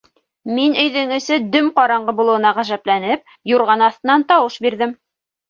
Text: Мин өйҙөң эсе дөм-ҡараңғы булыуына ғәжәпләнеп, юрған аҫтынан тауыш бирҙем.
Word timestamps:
Мин 0.59 0.77
өйҙөң 0.83 1.11
эсе 1.17 1.37
дөм-ҡараңғы 1.55 2.15
булыуына 2.21 2.55
ғәжәпләнеп, 2.61 3.23
юрған 3.53 3.87
аҫтынан 3.91 4.27
тауыш 4.35 4.59
бирҙем. 4.67 4.99